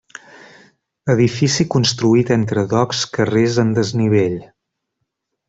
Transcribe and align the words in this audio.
Edifici 1.13 1.65
construït 1.75 2.31
entre 2.37 2.65
docs 2.73 3.03
carrers 3.19 3.61
en 3.67 3.75
desnivell. 3.77 4.41